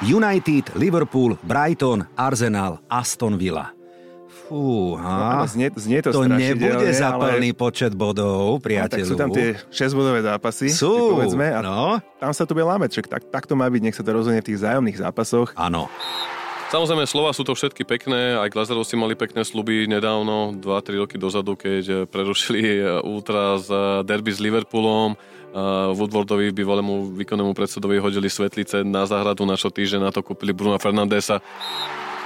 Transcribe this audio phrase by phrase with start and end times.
[0.00, 3.68] United, Liverpool, Brighton, Arsenal, Aston Villa.
[4.48, 5.44] Fúha.
[5.44, 7.60] No, znie, znie to, to nebude za plný ale...
[7.60, 8.96] počet bodov, priateľu.
[8.96, 12.00] No, tak sú tam tie 6-bodové zápasy, sú, povedzme, a no.
[12.16, 14.48] tam sa to bude lámeť, tak, tak to má byť, nech sa to rozhodne v
[14.48, 15.52] tých zájomných zápasoch.
[15.52, 15.92] Áno.
[16.72, 21.60] Samozrejme, slova sú to všetky pekné, aj Glazerovci mali pekné sluby nedávno, 2-3 roky dozadu,
[21.60, 25.20] keď prerušili eh, ultra z eh, derby s Liverpoolom.
[25.96, 30.78] Woodwardovi, bývalému výkonnému predsedovi, hodili svetlice na záhradu, na čo týždeň na to kúpili Bruna
[30.78, 31.42] Fernandesa.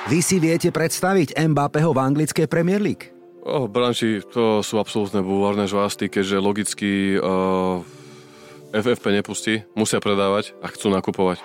[0.05, 3.09] Vy si viete predstaviť Mbappého v anglickej Premier League?
[3.45, 7.80] Oh, branči, to sú absolútne bulvárne žvásty, keďže logicky uh,
[8.73, 11.41] FFP nepustí, musia predávať a chcú nakupovať.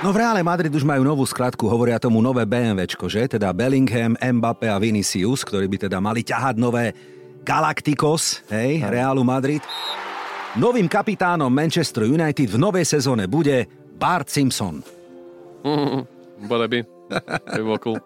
[0.00, 3.36] No v Reále Madrid už majú novú skratku, hovoria tomu nové BMWčko, že?
[3.36, 6.96] Teda Bellingham, Mbappé a Vinicius, ktorí by teda mali ťahať nové
[7.44, 9.60] Galacticos, hej, Reálu Madrid.
[10.58, 14.82] Novým kapitánom Manchester United v novej sezóne bude Bart Simpson.
[15.60, 16.08] Mm,
[16.48, 16.80] by.
[17.52, 18.00] To bolo cool.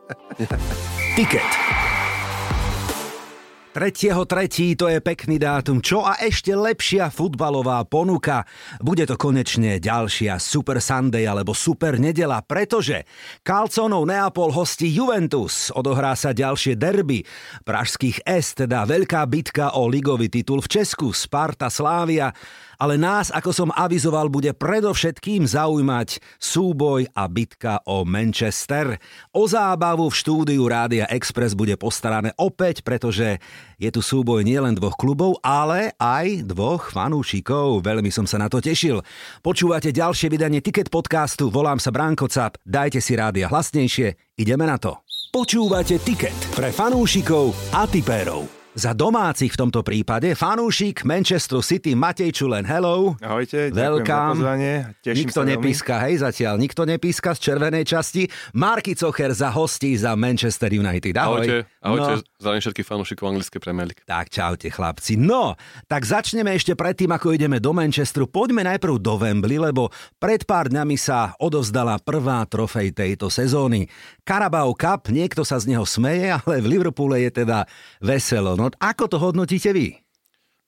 [3.75, 4.14] Ticket.
[4.14, 4.78] 3.3.
[4.78, 5.83] to je pekný dátum.
[5.83, 8.47] Čo a ešte lepšia futbalová ponuka.
[8.78, 13.03] Bude to konečne ďalšia Super Sunday alebo Super nedela, pretože
[13.42, 15.75] Calconov Neapol hostí Juventus.
[15.75, 17.27] Odohrá sa ďalšie derby
[17.66, 22.31] pražských S, teda veľká bitka o ligový titul v Česku, Sparta Slávia
[22.78, 28.98] ale nás, ako som avizoval, bude predovšetkým zaujímať súboj a bitka o Manchester.
[29.34, 33.39] O zábavu v štúdiu Rádia Express bude postarané opäť, pretože
[33.78, 37.84] je tu súboj nielen dvoch klubov, ale aj dvoch fanúšikov.
[37.84, 39.05] Veľmi som sa na to tešil.
[39.44, 44.81] Počúvate ďalšie vydanie Ticket podcastu, volám sa Bránko Cap, dajte si rádia hlasnejšie, ideme na
[44.81, 45.05] to.
[45.34, 48.64] Počúvate Ticket pre fanúšikov a tipérov.
[48.75, 53.14] Za domácich v tomto prípade fanúšik Manchester City Matej Čulen, hello.
[53.22, 54.75] Ahojte, ďakujem za pozvanie.
[54.98, 56.58] Teším nikto nepíska, hej, zatiaľ.
[56.58, 58.27] Nikto nepíska z červenej časti.
[58.58, 61.14] Marky Cocher za hostí za Manchester United.
[61.14, 61.47] Ahoj.
[61.47, 62.34] Ahojte, ahojte no.
[62.45, 64.05] Zdravím všetkých fanúšikov anglické Premier League.
[64.05, 65.16] Tak, čaute chlapci.
[65.16, 65.56] No,
[65.88, 68.28] tak začneme ešte predtým, ako ideme do Manchesteru.
[68.28, 69.88] Poďme najprv do Wembley, lebo
[70.21, 73.88] pred pár dňami sa odovzdala prvá trofej tejto sezóny.
[74.28, 77.65] Carabao Cup, niekto sa z neho smeje, ale v Liverpoole je teda
[78.05, 78.61] veselo.
[78.61, 79.97] No, ako to hodnotíte vy?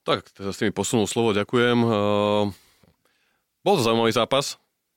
[0.09, 1.77] Tak, teda s tými posunul slovo, ďakujem.
[1.85, 2.49] Uh,
[3.61, 4.57] bol to zaujímavý zápas.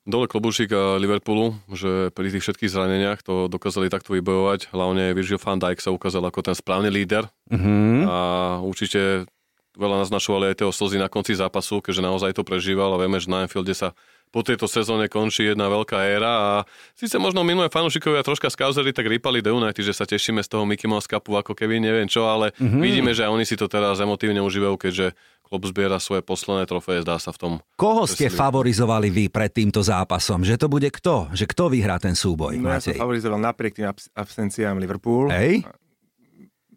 [0.10, 4.74] Dole klobúšik Liverpoolu, že pri tých všetkých zraneniach to dokázali takto vybojovať.
[4.74, 7.30] Hlavne Virgil van Dijk sa ukázal ako ten správny líder.
[7.46, 8.10] Uh-huh.
[8.10, 8.20] A
[8.66, 9.30] určite
[9.78, 13.30] veľa naznačovali aj tie slzy na konci zápasu, keďže naozaj to prežíval a vieme, že
[13.30, 13.94] na Anfielde sa
[14.30, 16.52] po tejto sezóne končí jedna veľká éra a
[16.94, 20.70] síce možno minulé fanúšikovia troška skauzeli, tak rýpali do United, že sa tešíme z toho
[20.70, 22.82] Mickey Mouse Cupu ako keby neviem čo, ale mm-hmm.
[22.82, 25.18] vidíme, že aj oni si to teraz emotívne užívajú, keďže
[25.50, 27.54] klub zbiera svoje posledné trofeje, zdá sa v tom.
[27.74, 30.46] Koho ste favorizovali vy pred týmto zápasom?
[30.46, 31.34] Že to bude kto?
[31.34, 32.62] Že kto vyhrá ten súboj?
[32.62, 35.34] No, ja som favorizoval napriek tým absenciám Liverpool.
[35.34, 35.66] Hej?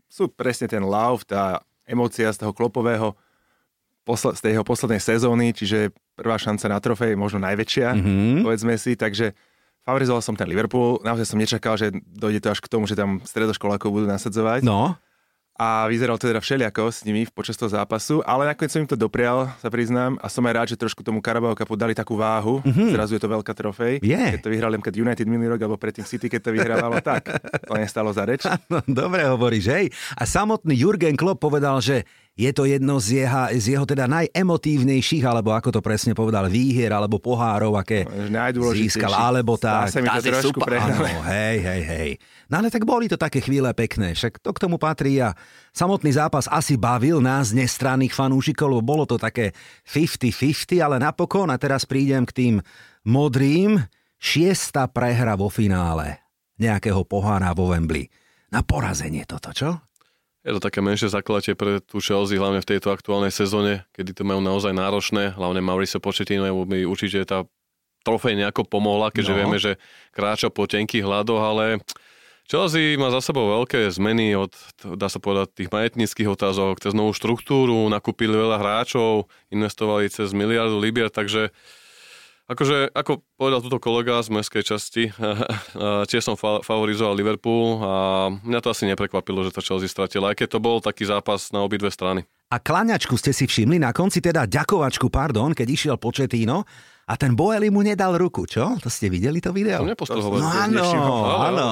[0.08, 3.12] Sú presne ten love, tá emócia z toho klopového
[4.08, 8.40] posle, z tej jeho poslednej sezóny, čiže prvá šanca na trofej, možno najväčšia, mm-hmm.
[8.42, 9.36] povedzme si, takže
[9.86, 13.22] favorizoval som ten Liverpool, naozaj som nečakal, že dojde to až k tomu, že tam
[13.22, 14.66] stredoškolákov budú nasadzovať.
[14.66, 14.96] No.
[15.62, 18.98] A vyzeral to teda všeliako s nimi počas toho zápasu, ale nakoniec som im to
[18.98, 22.58] doprial, sa priznám, a som aj rád, že trošku tomu Carabao Cupu dali takú váhu.
[22.66, 22.90] Mm-hmm.
[22.90, 24.02] Zrazu je to veľká trofej.
[24.02, 24.34] Yeah.
[24.34, 27.30] Keď to vyhral keď United minulý rok, alebo predtým City, keď to vyhrávalo, tak
[27.62, 28.42] to nestalo za reč.
[28.66, 29.86] No, dobre hovoríš, hej.
[30.18, 32.02] A samotný Jurgen Klopp povedal, že
[32.32, 36.88] je to jedno z jeho, z jeho teda najemotívnejších, alebo ako to presne povedal, výhier
[36.88, 39.92] alebo pohárov, aké no, získal, alebo tak.
[39.92, 42.10] Tá mi to trošku áno, hej, hej, hej.
[42.48, 45.36] No ale tak boli to také chvíle pekné, však to k tomu patrí a
[45.76, 49.52] samotný zápas asi bavil nás nestranných fanúšikov, lebo bolo to také
[49.84, 52.54] 50-50, ale napokon, a teraz prídem k tým
[53.04, 53.76] modrým,
[54.16, 56.22] šiesta prehra vo finále
[56.56, 58.08] nejakého pohára vo Wembley.
[58.52, 59.91] Na porazenie toto, čo?
[60.42, 64.26] Je to také menšie zakladatie pre tú Chelsea, hlavne v tejto aktuálnej sezóne, kedy to
[64.26, 65.38] majú naozaj náročné.
[65.38, 67.46] Hlavne Mauricio Pochettino mi určite tá
[68.02, 69.38] trofej nejako pomohla, keďže no.
[69.38, 69.78] vieme, že
[70.10, 71.78] kráča po tenkých hľadoch, ale
[72.50, 74.50] Chelsea má za sebou veľké zmeny od,
[74.98, 80.74] dá sa povedať, tých majetnických otázok, cez novú štruktúru, nakúpili veľa hráčov, investovali cez miliardu
[80.82, 81.54] libier, takže
[82.52, 85.04] Akože, ako povedal túto kolega z mestskej časti,
[86.10, 87.92] tiež som fa- favorizoval Liverpool a
[88.28, 91.64] mňa to asi neprekvapilo, že to Chelsea stratila, aj keď to bol taký zápas na
[91.64, 92.28] obidve strany.
[92.52, 96.68] A klaňačku ste si všimli na konci, teda ďakovačku, pardon, keď išiel Početíno
[97.08, 98.76] a ten Boeli mu nedal ruku, čo?
[98.76, 99.80] To ste videli to video?
[99.80, 99.88] To
[100.44, 100.84] No áno,
[101.48, 101.66] áno.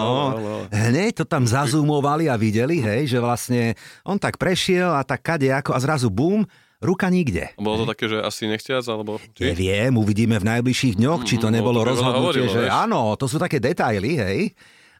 [0.72, 3.76] Hneď to tam zazúmovali a videli, hej, že vlastne
[4.08, 6.48] on tak prešiel a tak kade ako a zrazu bum,
[6.80, 7.52] ruka nikde.
[7.60, 9.20] Bolo to také, že asi nechtiac, alebo...
[9.36, 9.52] Či?
[9.52, 12.72] Neviem, uvidíme v najbližších dňoch, či to mm, nebolo to rozhodnutie, hovorilo, že vieš?
[12.72, 14.40] áno, to sú také detaily, hej.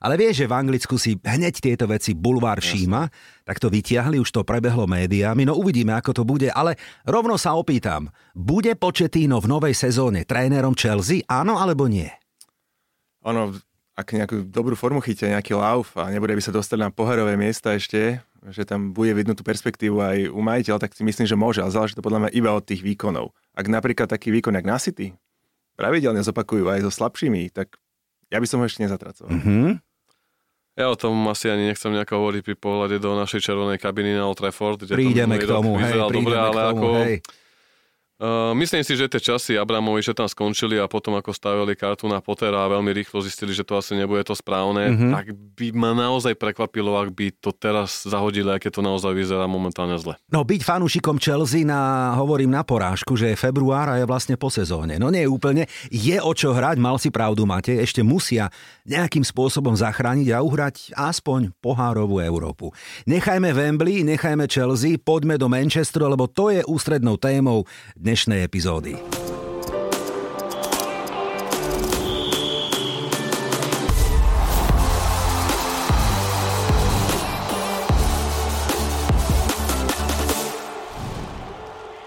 [0.00, 3.12] Ale vieš, že v Anglicku si hneď tieto veci bulvár všíma,
[3.44, 7.53] tak to vytiahli, už to prebehlo médiami, no uvidíme, ako to bude, ale rovno sa
[7.53, 12.09] opýtam, bude Početíno v novej sezóne trénerom Chelsea, áno alebo nie?
[13.29, 13.53] Ono,
[14.00, 17.76] ak nejakú dobrú formu chytia, nejaký lauf a nebude by sa dostať na pohárové miesta
[17.76, 21.61] ešte, že tam bude vidno tú perspektívu aj u majiteľa, tak si myslím, že môže,
[21.61, 23.37] ale záleží to podľa mňa iba od tých výkonov.
[23.52, 25.12] Ak napríklad taký výkon, jak na City,
[25.76, 27.76] pravidelne zopakujú aj so slabšími, tak
[28.32, 29.37] ja by som ho ešte nezatracoval.
[29.37, 29.69] Mm-hmm.
[30.81, 34.25] Ja o tom asi ani nechcem nejako hovoriť pri pohľade do našej červenej kabiny na
[34.25, 34.88] Old Trafford.
[34.88, 37.17] Prídeme k tomu, hej, prídeme dobre, ale k tomu, ako, hej.
[38.20, 42.05] Uh, myslím si, že tie časy Abramovi, že tam skončili a potom ako stavili kartu
[42.05, 45.12] na Pottera a veľmi rýchlo zistili, že to asi nebude to správne, mm-hmm.
[45.17, 49.96] tak by ma naozaj prekvapilo, ak by to teraz zahodili, aké to naozaj vyzerá momentálne
[49.96, 50.20] zle.
[50.28, 55.00] No byť fanúšikom Chelsea na, hovorím na porážku, že február a je vlastne po sezóne.
[55.00, 55.64] No nie úplne.
[55.88, 57.72] Je o čo hrať, mal si pravdu, máte.
[57.72, 58.52] Ešte musia
[58.84, 62.69] nejakým spôsobom zachrániť a uhrať aspoň pohárovú Európu.
[63.08, 67.64] Nechajme Wembley, nechajme Chelsea, poďme do Manchesteru, lebo to je ústrednou témou
[68.11, 68.99] dnešnej epizódy.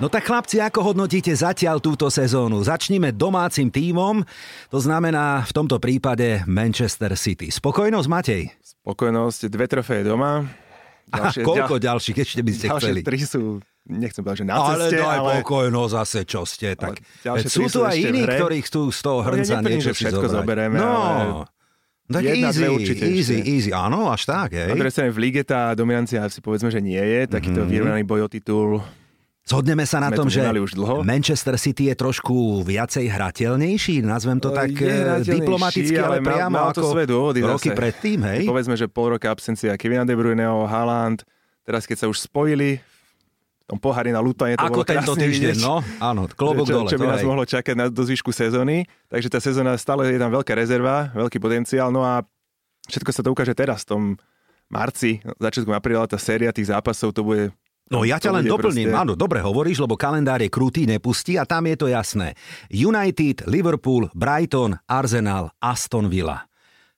[0.03, 2.59] No tak chlapci, ako hodnotíte zatiaľ túto sezónu?
[2.67, 4.27] Začnime domácim tímom,
[4.67, 7.47] to znamená v tomto prípade Manchester City.
[7.47, 8.51] Spokojnosť, Matej?
[8.59, 10.51] Spokojnosť, dve trofeje doma.
[11.07, 12.99] Ďalšie, A koľko ďal, ďalších ešte by ste ďalšie chceli?
[13.07, 15.31] tri sú nechcem povedať, že na ale ceste, daj ale...
[15.43, 17.03] pokoj, no zase čo ste, tak
[17.47, 20.35] sú tu aj iní, ktorí chcú z toho hrnca no, niečo že všetko zobrať.
[20.39, 20.87] zoberieme, no.
[20.87, 21.23] ale...
[22.03, 23.47] Tak Jedna, easy, určite easy, ešte.
[23.47, 24.67] easy, áno, až tak, hej.
[24.67, 27.71] Na druhej strane v lige tá dominancia si povedzme, že nie je, takýto mm-hmm.
[27.71, 28.69] vyrovnaný boj o titul.
[29.43, 31.03] Zhodneme sa na tom, tu že už dlho.
[31.03, 36.27] Manchester City je trošku viacej hrateľnejší, nazvem to tak Je eh, diplomaticky, ale, ale mal-
[36.31, 37.79] priamo mal to ako svoje dôvody roky zase.
[37.79, 38.41] predtým, hej?
[38.47, 41.27] Povedzme, že pol roka absencia Kevina De Bruyneho, Haaland,
[41.67, 42.92] teraz keď sa už spojili, v
[43.63, 46.89] tom pohári na lutanie to Ako tento týždeň, no, áno, klobok čo, dole.
[46.91, 47.27] čo by nás hej.
[47.31, 48.83] mohlo čakať na, do zvyšku sezóny.
[49.07, 51.87] Takže tá sezóna stále je tam veľká rezerva, veľký potenciál.
[51.87, 52.27] No a
[52.91, 54.01] všetko sa to ukáže teraz, v tom
[54.67, 57.55] marci, začiatkom apríla, tá séria tých zápasov, to bude
[57.91, 61.43] No ja ťa len doplním, proste- áno, dobre hovoríš, lebo kalendár je krutý, nepustí a
[61.43, 62.33] tam je to jasné.
[62.71, 66.47] United, Liverpool, Brighton, Arsenal, Aston Villa.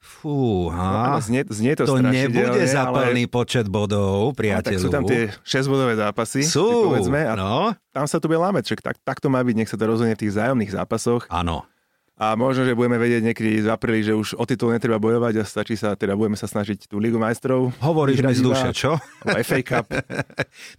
[0.06, 4.78] Fú, No, znie, znie to, to nebude za ale- počet bodov, No, tak priateľu.
[4.80, 7.54] sú tam tie 6-bodové zápasy, Sú, povedzme, a no,
[7.90, 10.14] tam sa tu bude lámeť, však tak, tak to má byť, nech sa to rozhodne
[10.14, 11.66] v tých zájomných zápasoch áno.
[12.16, 15.44] A možno, že budeme vedieť niekedy v apríli, že už o titul netreba bojovať a
[15.44, 17.76] stačí sa, teda budeme sa snažiť tú Ligu majstrov.
[17.84, 18.96] Hovoríš mi z duše, čo?
[19.24, 19.92] FA Cup.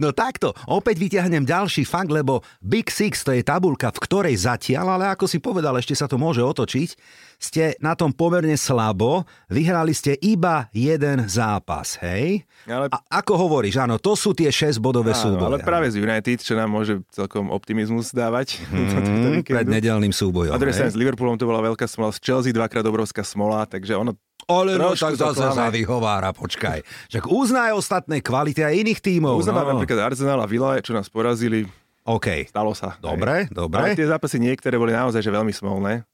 [0.01, 4.97] No takto, opäť vyťahnem ďalší fakt, lebo Big Six to je tabulka, v ktorej zatiaľ,
[4.97, 6.97] ale ako si povedal, ešte sa to môže otočiť,
[7.37, 12.49] ste na tom pomerne slabo, vyhrali ste iba jeden zápas, hej?
[12.65, 15.45] Ale, A ako hovoríš, áno, to sú tie 6-bodové áno, súboje.
[15.45, 18.57] ale práve z United, čo nám môže celkom optimizmus dávať.
[18.77, 20.53] Mm, pred nedelným súbojom.
[20.53, 20.99] A druhej strane hej?
[21.27, 24.15] S Liverpoolom to bola veľká smola, z Chelsea dvakrát obrovská smola, takže ono
[24.47, 26.87] Ale no, tak to zase sa vyhovára, počkaj.
[27.11, 29.43] Však uznaj ostatné kvality aj iných tímov.
[29.43, 29.83] uznávam no.
[29.83, 31.67] napríklad Arsenal a Villa, čo nás porazili,
[32.07, 32.95] OK, stalo sa.
[33.03, 33.59] dobre, Hej.
[33.59, 33.83] dobre.
[33.83, 36.07] Ale tie zápasy niektoré boli naozaj že veľmi smolné.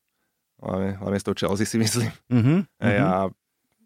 [0.63, 2.09] Hlavne, hlavne s tou Chelsea si myslím.
[2.33, 3.05] Mhm, Hej, mhm.
[3.05, 3.13] a,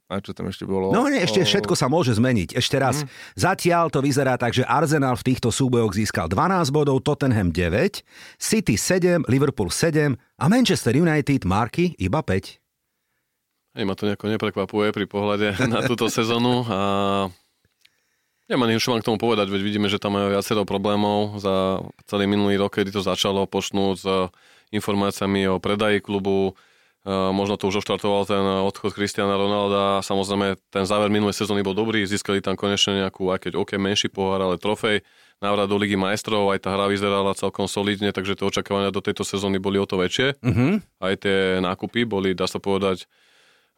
[0.07, 0.91] a čo tam ešte bolo?
[0.91, 2.55] No nie, ešte O- všetko sa môže zmeniť.
[2.55, 3.09] Ešte raz, Mhm.
[3.35, 8.75] zatiaľ to vyzerá tak, že Arsenal v týchto súbojoch získal 12 bodov, Tottenham 9, City
[8.75, 12.63] 7, Liverpool 7 a Manchester United Marky iba 5.
[13.75, 16.81] Hej, ma to nejako neprekvapuje pri pohľade na túto sezónu a
[18.47, 22.25] nemám nič mám k tomu povedať, veď vidíme, že tam majú viacero problémov za celý
[22.25, 24.07] minulý rok, kedy to začalo počnúť s
[24.71, 26.55] informáciami o predaji klubu,
[27.07, 32.03] možno to už oštartoval ten odchod Cristiana Ronalda, samozrejme ten záver minulej sezóny bol dobrý,
[32.03, 35.07] získali tam konečne nejakú, aj keď OK, menší pohár, ale trofej,
[35.39, 39.23] návrat do Ligy majstrov, aj tá hra vyzerala celkom solidne, takže tie očakávania do tejto
[39.23, 40.35] sezóny boli o to väčšie.
[40.43, 40.83] Uh-huh.
[40.99, 43.07] aj tie nákupy boli, dá sa povedať,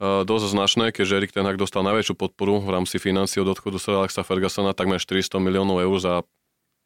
[0.00, 3.76] eh, dosť značné, keďže Erik Ten Hag dostal najväčšiu podporu v rámci financií od odchodu
[3.76, 6.14] Sir Alexa Fergusona, takmer 400 miliónov eur za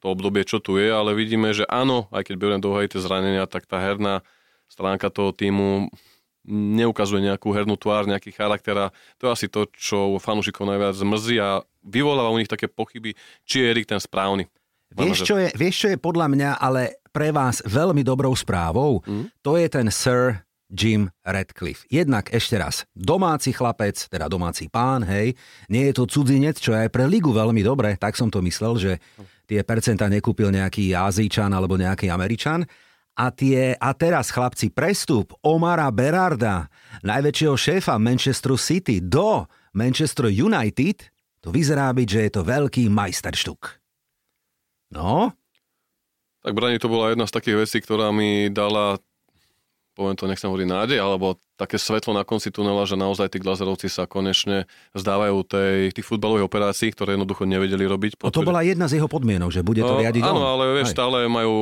[0.03, 3.47] to obdobie, čo tu je, ale vidíme, že áno, aj keď beriem do tie zranenia,
[3.47, 4.27] tak tá herná
[4.67, 5.93] stránka toho týmu
[6.49, 8.87] neukazuje nejakú hernú tvár, nejaký charakter a
[9.19, 13.15] to je asi to, čo fanúšikov najviac mrzí a vyvoláva u nich také pochyby,
[13.47, 14.51] či je Erik ten správny.
[14.93, 19.01] Vieš čo, je, vieš, čo je podľa mňa ale pre vás veľmi dobrou správou?
[19.07, 19.41] Mhm.
[19.41, 21.85] To je ten Sir Jim Radcliffe.
[21.93, 25.37] Jednak ešte raz, domáci chlapec, teda domáci pán, hej,
[25.69, 28.81] nie je to cudzinec, čo je aj pre ligu veľmi dobre, tak som to myslel,
[28.81, 28.97] že
[29.45, 32.65] tie percentá nekúpil nejaký Azíčan alebo nejaký Američan.
[33.13, 36.73] A, tie, a teraz, chlapci, prestup Omara Berarda,
[37.05, 39.45] najväčšieho šéfa Manchester City, do
[39.77, 41.13] Manchester United,
[41.45, 43.61] to vyzerá byť, že je to veľký majsterštuk.
[44.97, 45.37] No?
[46.41, 48.97] Tak Brani, to bola jedna z takých vecí, ktorá mi dala
[49.93, 53.87] poviem to, nechcem hovoriť nádej, alebo také svetlo na konci tunela, že naozaj tí glazerovci
[53.87, 58.19] sa konečne zdávajú tej, tých futbalových operácií, ktoré jednoducho nevedeli robiť.
[58.19, 61.29] No to bola jedna z jeho podmienok, že bude to riadiť Áno, ale vieš, stále
[61.31, 61.55] majú,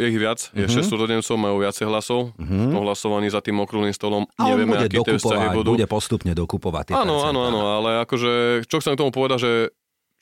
[0.00, 0.82] je ich viac, je uh-huh.
[0.82, 2.72] 6 súrodencov, majú viacej hlasov uh-huh.
[2.72, 4.26] tom hlasovaní za tým okrúhlym stolom.
[4.40, 5.78] A Nevieme, aký tie budú.
[5.78, 6.96] bude postupne dokupovať.
[6.96, 9.52] Áno, áno, áno, ale akože, čo chcem k tomu povedať, že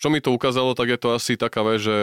[0.03, 1.95] čo mi to ukázalo, tak je to asi taká vec, že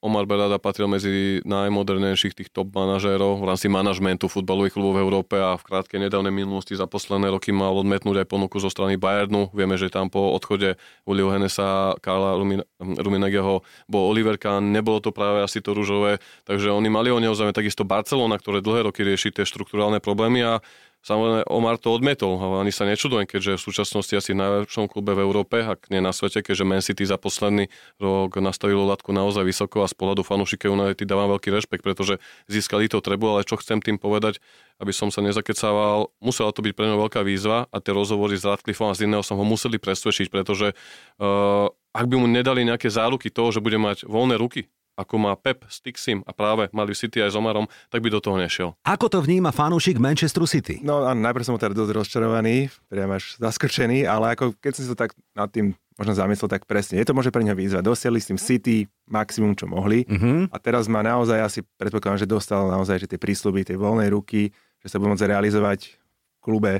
[0.00, 5.36] Omar Berada patril medzi najmodernejších tých top manažérov v rámci manažmentu futbalových klubov v Európe
[5.36, 9.52] a v krátkej nedávnej minulosti za posledné roky mal odmetnúť aj ponuku zo strany Bayernu.
[9.52, 12.40] Vieme, že tam po odchode Ulio Henesa, Karla
[12.80, 17.36] Ruminageho bol Oliver Kahn, nebolo to práve asi to rúžové, takže oni mali o neho
[17.52, 20.64] takisto Barcelona, ktoré dlhé roky rieši tie štruktúrálne problémy a
[21.02, 25.18] Samozrejme, Omar to odmetol, ale ani sa nečudujem, keďže v súčasnosti asi v najlepšom klube
[25.18, 27.66] v Európe, ak nie na svete, keďže Man City za posledný
[27.98, 32.86] rok nastavilo latku naozaj vysoko a z pohľadu fanúšikov United dávam veľký rešpekt, pretože získali
[32.86, 34.38] to trebu, ale čo chcem tým povedať,
[34.78, 38.46] aby som sa nezakecával, musela to byť pre neho veľká výzva a tie rozhovory s
[38.46, 41.66] Radcliffeom a z iného som ho museli presvedčiť, pretože uh,
[41.98, 45.64] ak by mu nedali nejaké záruky toho, že bude mať voľné ruky, ako má Pep
[45.68, 48.76] s Tixim a práve mali City aj s Omarom, tak by do toho nešiel.
[48.84, 50.84] Ako to vníma fanúšik Manchester City?
[50.84, 54.96] No a najprv som teda dosť rozčarovaný, priam až zaskočený, ale ako keď som sa
[54.96, 57.84] tak nad tým možno zamyslel, tak presne, je to môže pre neho výzva.
[57.84, 60.48] Dosiahli s tým City maximum, čo mohli uh-huh.
[60.48, 64.52] a teraz má naozaj asi, predpokladám, že dostal naozaj že tie prísľuby, tie voľnej ruky,
[64.80, 66.72] že sa bude môcť realizovať v klube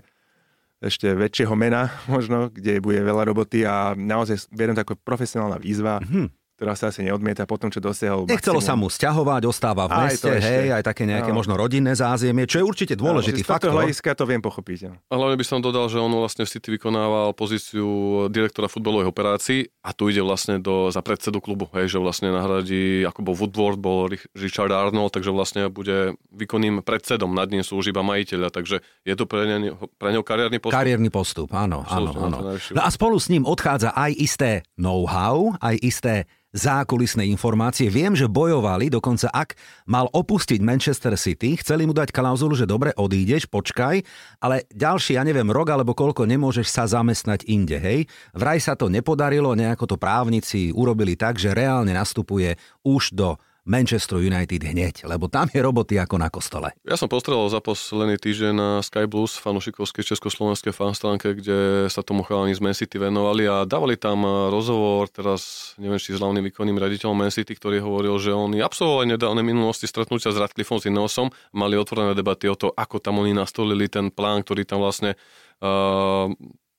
[0.83, 6.00] ešte väčšieho mena možno, kde bude veľa roboty a naozaj beriem to ako profesionálna výzva.
[6.00, 6.28] Uh-huh
[6.62, 8.31] ktorá sa asi neodmieta po tom, čo dosiahol.
[8.31, 8.78] Nechcelo maximum.
[8.78, 11.42] sa mu stiahovať, ostáva v meste, aj hej, aj také nejaké no.
[11.42, 13.75] možno rodinné zázemie, čo je určite dôležitý no, faktor.
[13.75, 14.78] Z hľadiska to viem pochopiť.
[15.11, 17.85] A hlavne by som dodal, že on vlastne v City vykonával pozíciu
[18.31, 23.02] direktora futbalových operácií a tu ide vlastne do, za predsedu klubu, hej, že vlastne nahradí,
[23.11, 24.07] ako bol Woodward, bol
[24.38, 29.26] Richard Arnold, takže vlastne bude výkonným predsedom, nad ním slúži iba majiteľa, takže je to
[29.26, 30.78] pre, ne, pre neho kariérny postup.
[30.78, 32.38] Kariérny postup, áno, áno, áno.
[32.54, 36.14] No a spolu s ním odchádza aj isté know-how, aj isté
[36.52, 37.88] zákulisné informácie.
[37.88, 39.56] Viem, že bojovali, dokonca ak
[39.88, 44.04] mal opustiť Manchester City, chceli mu dať klauzulu, že dobre, odídeš, počkaj,
[44.38, 48.04] ale ďalší, ja neviem, rok alebo koľko nemôžeš sa zamestnať inde, hej.
[48.37, 52.54] Vraj sa to nepodarilo, nejako to právnici urobili tak, že reálne nastupuje
[52.85, 56.75] už do Manchester United hneď, lebo tam je roboty ako na kostole.
[56.83, 62.26] Ja som postrelal za posledný týždeň na Sky Blues, fanušikovskej československej fanstránke, kde sa tomu
[62.26, 66.75] chalani z Man City venovali a dávali tam rozhovor teraz, neviem, či s hlavným výkonným
[66.75, 71.31] raditeľom Man City, ktorý hovoril, že oni absolvovali nedávne minulosti stretnutia s Radcliffom s Ineosom,
[71.54, 75.14] mali otvorené debaty o to, ako tam oni nastolili ten plán, ktorý tam vlastne
[75.62, 76.26] uh,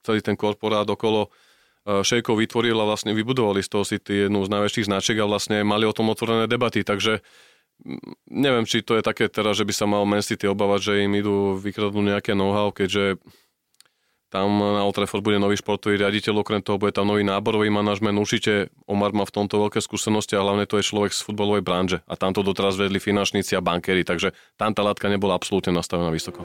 [0.03, 1.31] celý ten korporát okolo
[1.83, 5.83] šejkov vytvoril a vlastne vybudovali z toho City jednu z najväčších značiek a vlastne mali
[5.83, 7.19] o tom otvorené debaty, takže
[7.83, 11.03] mm, neviem, či to je také teraz, že by sa mal Man City obávať, že
[11.03, 13.19] im idú vykradnúť nejaké know-how, keďže
[14.33, 18.17] tam na Old Trafford bude nový športový riaditeľ, okrem toho bude tam nový náborový manažment.
[18.17, 22.01] Určite Omar má v tomto veľké skúsenosti a hlavne to je človek z futbalovej branže.
[22.09, 26.09] A tam to doteraz vedli finančníci a bankéri, takže tam tá látka nebola absolútne nastavená
[26.09, 26.41] vysoko.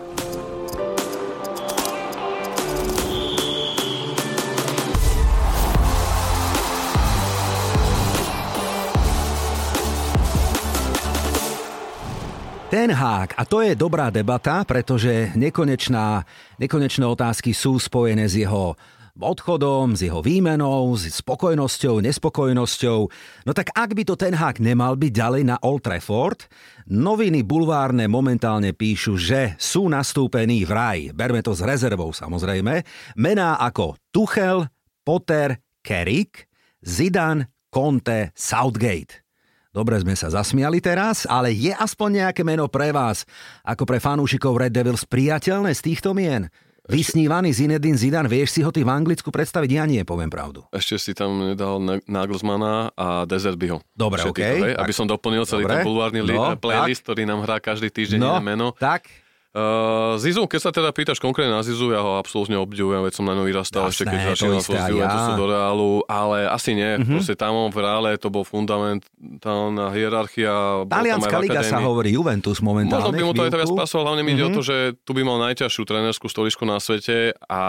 [12.69, 16.21] Ten hák, a to je dobrá debata, pretože nekonečná,
[16.61, 18.77] nekonečné otázky sú spojené s jeho
[19.17, 22.99] odchodom, s jeho výmenou, s spokojnosťou, nespokojnosťou.
[23.49, 26.45] No tak ak by to ten hák nemal byť ďalej na Old Trafford,
[26.93, 30.99] noviny bulvárne momentálne píšu, že sú nastúpení v raj.
[31.17, 32.85] Berme to s rezervou samozrejme.
[33.17, 34.69] Mená ako Tuchel,
[35.09, 36.45] Potter, Carrick,
[36.85, 39.28] Zidane, Conte, Southgate.
[39.79, 43.23] Dobre sme sa zasmiali teraz, ale je aspoň nejaké meno pre vás,
[43.63, 46.51] ako pre fanúšikov Red Devils priateľné z týchto mien?
[46.91, 49.71] Vysnívaný Zinedine Zidane, vieš si ho ty v Anglicku predstaviť?
[49.71, 50.67] Ja nie, poviem pravdu.
[50.75, 51.79] Ešte si tam nedal
[52.11, 53.79] Nagelsmana a Deserbyho.
[53.95, 54.59] Dobre, okej.
[54.67, 54.75] Okay.
[54.75, 55.79] Aby som doplnil celý Dobre.
[55.79, 57.15] ten bulvárny no, playlist, tak.
[57.15, 58.75] ktorý nám hrá každý týždeň no, meno.
[58.75, 59.07] tak.
[59.49, 63.25] Uh, Zizu, keď sa teda pýtaš konkrétne na Zizu, ja ho absolútne obdivujem, veď som
[63.25, 65.33] na ňu vyrastal ešte keď začínal svoj ja.
[65.41, 67.01] do Reálu, ale asi nie.
[67.01, 67.17] Mm-hmm.
[67.17, 70.85] Proste tam v Reále to bol fundamentálna hierarchia.
[70.85, 73.09] Talianská liga sa hovorí Juventus momentálne.
[73.09, 74.45] Možno by mu to aj teraz pasovalo, hlavne mi mm-hmm.
[74.45, 74.57] ide o mhm.
[74.61, 74.77] to, že
[75.09, 77.63] tu by mal najťažšiu trénerskú stoličku na svete a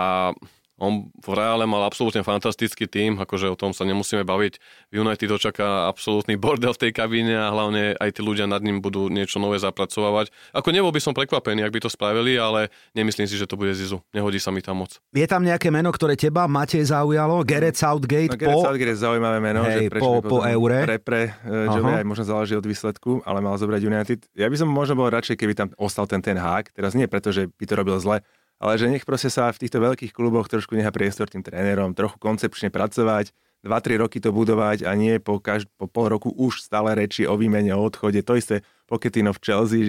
[0.79, 4.57] On v reále mal absolútne fantastický tým, akože o tom sa nemusíme baviť.
[4.95, 9.11] United očaká absolútny bordel v tej kabíne a hlavne aj tí ľudia nad ním budú
[9.11, 10.31] niečo nové zapracovať.
[10.55, 13.75] Ako nebol by som prekvapený, ak by to spravili, ale nemyslím si, že to bude
[13.75, 13.99] Zizu.
[14.15, 14.95] Nehodí sa mi tam moc.
[15.11, 17.43] Je tam nejaké meno, ktoré teba, Matej, zaujalo?
[17.43, 18.63] Gareth Southgate no, po...
[18.63, 20.87] Southgate je zaujímavé meno, hej, že po, po eure.
[20.87, 24.19] Pre, pre, uh, aj možno záleží od výsledku, ale mal zobrať United.
[24.39, 26.71] Ja by som možno bol radšej, keby tam ostal ten ten hák.
[26.71, 28.21] Teraz nie preto, že by to robil zle,
[28.59, 32.19] ale že nech proste sa v týchto veľkých kluboch trošku nechá priestor tým trénerom, trochu
[32.19, 33.31] koncepčne pracovať,
[33.63, 37.35] 2-3 roky to budovať a nie po, každ- po pol roku už stále reči o
[37.35, 38.19] výmene, o odchode.
[38.23, 39.81] To isté Pochettino v Chelsea,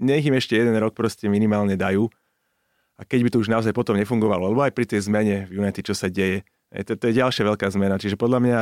[0.00, 2.08] nech im ešte jeden rok proste minimálne dajú.
[2.96, 5.84] A keď by to už naozaj potom nefungovalo, lebo aj pri tej zmene v United,
[5.84, 8.00] čo sa deje, to, to je ďalšia veľká zmena.
[8.00, 8.58] Čiže podľa mňa,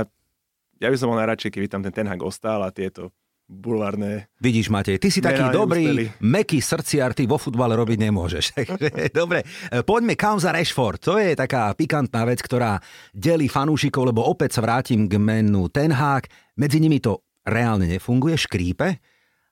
[0.82, 3.14] ja by som bol najradšej, keby tam ten Ten Hag ostal a tieto
[3.50, 4.30] bulvárne...
[4.38, 8.44] Vidíš, Matej, ty si taký dobrý, meký srdciar, ty vo futbale robiť nemôžeš.
[9.20, 9.42] Dobre,
[9.82, 11.02] poďme kauza Rashford.
[11.02, 12.78] To je taká pikantná vec, ktorá
[13.10, 16.30] delí fanúšikov, lebo opäť sa vrátim k menu Ten Hag.
[16.54, 18.88] Medzi nimi to reálne nefunguje, škrípe.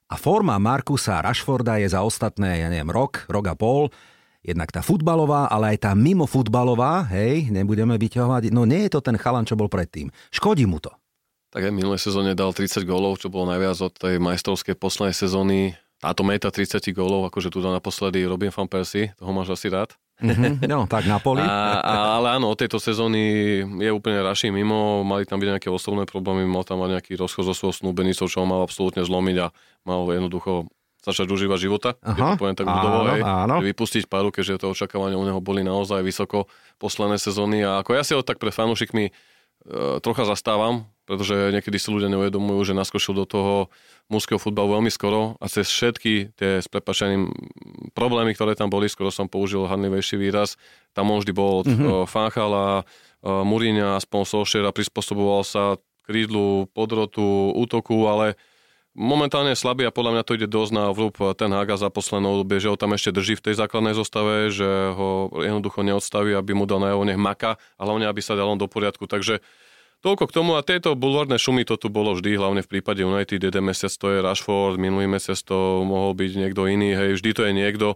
[0.09, 3.93] A forma Markusa Rashforda je za ostatné, ja neviem, rok, rok a pol,
[4.41, 9.05] jednak tá futbalová, ale aj tá mimo futbalová, hej, nebudeme vyťahovať, no nie je to
[9.05, 10.09] ten chalan, čo bol predtým.
[10.33, 10.89] Škodí mu to.
[11.49, 15.73] Tak aj minulé sezóne dal 30 gólov, čo bolo najviac od tej majstrovskej poslednej sezóny.
[15.97, 19.97] Táto meta 30 gólov, akože tu naposledy Robin van Persie, toho máš asi rád.
[20.19, 21.39] Mm-hmm, no, tak Napoli.
[21.47, 25.69] A, a, ale áno, od tejto sezóny je úplne raší mimo, mali tam byť nejaké
[25.71, 29.37] osobné problémy, mal tam mať nejaký rozchod so svojou snúbenicou, čo ho mal absolútne zlomiť
[29.39, 29.47] a
[29.87, 30.67] mal jednoducho
[30.99, 33.55] začať užívať života, Aha, to poviem tak budovo, áno, áno.
[33.63, 38.03] vypustiť páru, keďže to očakávania u neho boli naozaj vysoko posledné sezóny a ako ja
[38.03, 39.11] si ho tak pre fanúšikmi e,
[40.03, 43.73] trocha zastávam, pretože niekedy si ľudia neuvedomujú, že naskočil do toho
[44.13, 47.33] mužského futbalu veľmi skoro a cez všetky tie s prepačením
[47.97, 50.61] problémy, ktoré tam boli, skoro som použil hanlivejší výraz,
[50.93, 52.05] tam on vždy bol od mm-hmm.
[52.05, 52.85] Fanchala,
[53.25, 58.37] Muríňa, aspoň Solskjaer a prispôsoboval sa krídlu, podrotu, útoku, ale
[58.93, 62.45] momentálne je slabý a podľa mňa to ide dosť na vrúb ten Haga za poslednou
[62.45, 66.53] dobie, že ho tam ešte drží v tej základnej zostave, že ho jednoducho neodstaví, aby
[66.53, 69.09] mu dal najavo nech maka a hlavne, aby sa dal do poriadku.
[69.09, 69.41] Takže
[69.99, 73.43] Toľko k tomu a tieto bulvárne šumy to tu bolo vždy, hlavne v prípade United,
[73.43, 77.41] jeden mesiac to je Rashford, minulý mesiac to mohol byť niekto iný, hej, vždy to
[77.43, 77.87] je niekto.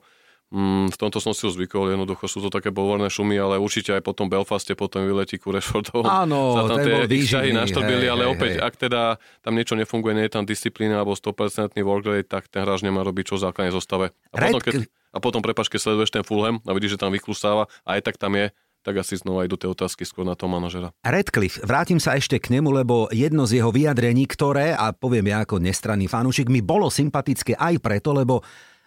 [0.53, 3.95] Mm, v tomto som si už zvykol, jednoducho sú to také bulvárne šumy, ale určite
[3.95, 6.05] aj po tom Belfaste, potom vyletí ku Rashfordovom.
[6.05, 8.61] Áno, sa tam tie výživný, naštrbili, ale hej, opäť, hej.
[8.61, 9.01] ak teda
[9.41, 13.01] tam niečo nefunguje, nie je tam disciplína alebo 100% work rate, tak ten hráč nemá
[13.01, 14.13] robiť čo v základnej zostave.
[14.29, 14.73] A potom, keď,
[15.09, 18.21] a potom prepač, keď sleduješ ten Fulham a vidíš, že tam vyklusáva a aj tak
[18.21, 20.91] tam je, tak asi znova idú tie otázky skôr na toho manažera.
[21.01, 25.47] Redcliffe, vrátim sa ešte k nemu, lebo jedno z jeho vyjadrení, ktoré, a poviem ja
[25.47, 28.43] ako nestranný fanúšik, mi bolo sympatické aj preto, lebo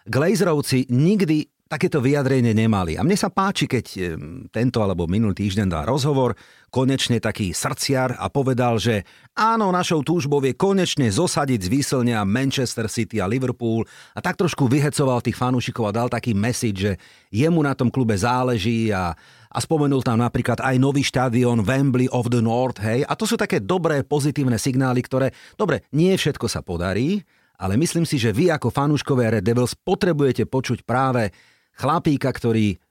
[0.07, 2.95] Glazerovci nikdy takéto vyjadrenie nemali.
[2.95, 4.15] A mne sa páči, keď
[4.49, 6.33] tento alebo minulý týždeň dal rozhovor,
[6.67, 12.91] konečne taký srdciar a povedal, že áno, našou túžbou je konečne zosadiť z výslňa Manchester
[12.91, 16.93] City a Liverpool a tak trošku vyhecoval tých fanúšikov a dal taký message, že
[17.31, 19.15] jemu na tom klube záleží a,
[19.47, 23.07] a spomenul tam napríklad aj nový štadión Wembley of the North, hej.
[23.07, 27.23] A to sú také dobré, pozitívne signály, ktoré, dobre, nie všetko sa podarí,
[27.57, 31.33] ale myslím si, že vy ako fanúškové Red Devils potrebujete počuť práve
[31.77, 32.81] chlapíka, ktorý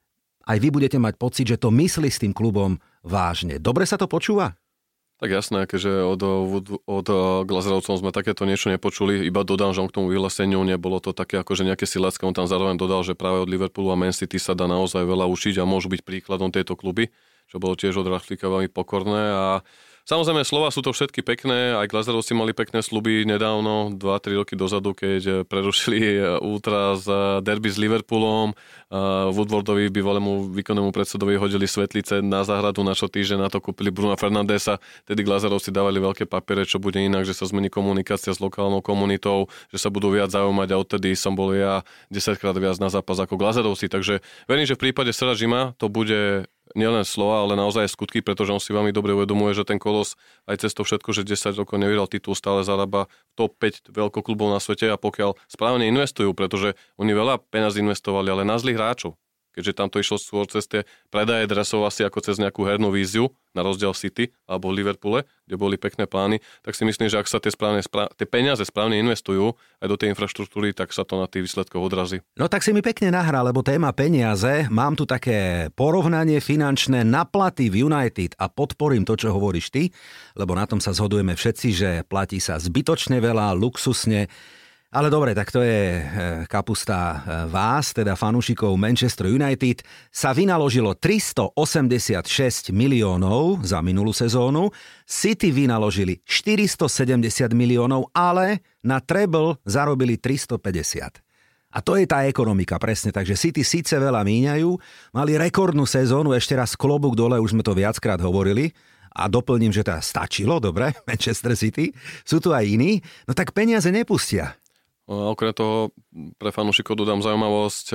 [0.46, 3.58] aj vy budete mať pocit, že to myslí s tým klubom vážne.
[3.58, 4.54] Dobre sa to počúva?
[5.16, 7.06] Tak jasné, keďže od, od, od
[7.48, 11.40] Glazerovcov sme takéto niečo nepočuli, iba dodám, že on k tomu vyhláseniu nebolo to také
[11.40, 14.36] ako, že nejaké silacké, on tam zároveň dodal, že práve od Liverpoolu a Man City
[14.36, 17.08] sa dá naozaj veľa učiť a môžu byť príkladom tejto kluby,
[17.48, 19.44] čo bolo tiež od Raflika veľmi pokorné a
[20.06, 24.94] Samozrejme, slova sú to všetky pekné, aj Glazerovci mali pekné sluby nedávno, 2-3 roky dozadu,
[24.94, 28.54] keď eh, prerušili eh, z eh, derby s Liverpoolom.
[29.34, 34.14] Woodwardovi, bývalému výkonnému predsedovi, hodili svetlice na záhradu, na čo týždeň na to kúpili Bruna
[34.14, 34.78] Fernandesa.
[35.10, 39.50] Tedy Glazerovci dávali veľké papiere, čo bude inak, že sa zmení komunikácia s lokálnou komunitou,
[39.74, 41.82] že sa budú viac zaujímať a odtedy som bol ja
[42.14, 43.90] 10 krát viac na zápas ako Glazerovci.
[43.90, 48.50] Takže verím, že v prípade Sera Žima to bude nielen slova, ale naozaj skutky, pretože
[48.50, 51.76] on si veľmi dobre uvedomuje, že ten kolos aj cez to všetko, že 10 rokov
[51.76, 57.12] nevyhral titul, stále zarába top 5 veľkoklubov na svete a pokiaľ správne investujú, pretože oni
[57.12, 59.14] veľa peniaz investovali, ale na zlých hráčov
[59.56, 63.32] keďže tam to išlo skôr cez tie predaje dresov asi ako cez nejakú hernú víziu,
[63.56, 67.40] na rozdiel City alebo Liverpoole, kde boli pekné plány, tak si myslím, že ak sa
[67.40, 71.24] tie, správne, správne, tie peniaze správne investujú aj do tej infraštruktúry, tak sa to na
[71.24, 72.20] tých výsledkoch odrazí.
[72.36, 77.24] No tak si mi pekne nahrá, lebo téma peniaze, mám tu také porovnanie finančné na
[77.24, 79.88] platy v United a podporím to, čo hovoríš ty,
[80.36, 84.28] lebo na tom sa zhodujeme všetci, že platí sa zbytočne veľa, luxusne,
[84.96, 86.02] Ale dobre, tak to je e,
[86.48, 87.16] kapusta e,
[87.52, 89.84] vás, teda fanúšikov Manchester United.
[90.08, 94.72] Sa vynaložilo 386 miliónov za minulú sezónu,
[95.04, 101.20] City vynaložili 470 miliónov, ale na treble zarobili 350.
[101.76, 103.12] A to je tá ekonomika, presne.
[103.12, 104.80] Takže City síce veľa míňajú,
[105.12, 108.72] mali rekordnú sezónu, ešte raz klobúk dole, už sme to viackrát hovorili,
[109.12, 111.92] a doplním, že teda stačilo, dobre, Manchester City,
[112.24, 114.56] sú tu aj iní, no tak peniaze nepustia.
[115.06, 115.94] A okrem toho
[116.34, 117.94] pre fanúšikov dodám zaujímavosť.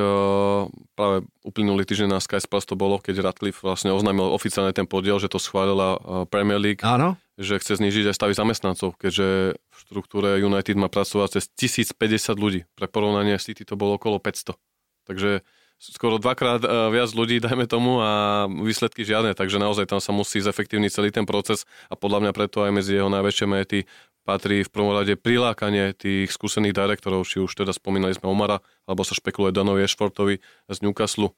[0.96, 5.20] Práve uplynulý týždeň na Sky Sports to bolo, keď Radcliffe vlastne oznámil oficiálne ten podiel,
[5.20, 6.00] že to schválila
[6.32, 6.80] Premier League.
[6.88, 7.20] Áno.
[7.36, 12.64] Že chce znižiť aj stavy zamestnancov, keďže v štruktúre United má pracovať cez 1050 ľudí.
[12.80, 14.56] Pre porovnanie City to bolo okolo 500.
[15.04, 15.44] Takže
[15.82, 16.62] skoro dvakrát
[16.94, 21.26] viac ľudí, dajme tomu, a výsledky žiadne, takže naozaj tam sa musí zefektívniť celý ten
[21.26, 23.90] proces a podľa mňa preto aj medzi jeho najväčšie méty
[24.24, 29.02] patrí v prvom rade prilákanie tých skúsených direktorov, či už teda spomínali sme Omara, alebo
[29.02, 31.34] sa špekuluje Danovi Ešfortovi z Newcastle.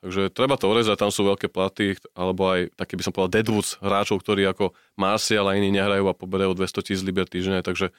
[0.00, 3.76] Takže treba to orezať, tam sú veľké platy, alebo aj taký by som povedal Deadwoods,
[3.84, 7.92] hráčov, ktorí ako Martial a iní nehrajú a poberajú 200 tisíc liber týždne, takže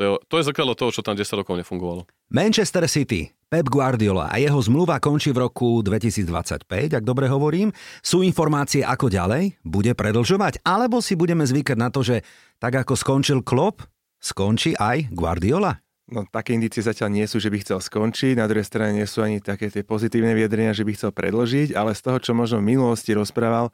[0.00, 2.08] to je, to je zrkadlo toho, čo tam 10 rokov nefungovalo.
[2.32, 6.64] Manchester City, Pep Guardiola a jeho zmluva končí v roku 2025,
[6.96, 7.68] ak dobre hovorím.
[8.00, 9.60] Sú informácie, ako ďalej?
[9.60, 10.64] Bude predlžovať?
[10.64, 12.24] Alebo si budeme zvykať na to, že
[12.56, 13.84] tak ako skončil Klopp,
[14.24, 15.84] skončí aj Guardiola?
[16.08, 19.20] No také indície zatiaľ nie sú, že by chcel skončiť, na druhej strane nie sú
[19.20, 22.72] ani také tie pozitívne vyjadrenia, že by chcel predložiť, ale z toho, čo možno v
[22.72, 23.68] minulosti rozprával,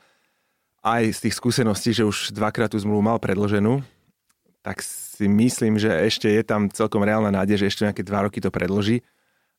[0.82, 3.80] aj z tých skúseností, že už dvakrát tú zmluvu mal predloženú,
[4.66, 4.82] tak
[5.16, 8.52] si myslím, že ešte je tam celkom reálna nádej, že ešte nejaké dva roky to
[8.52, 9.00] predloží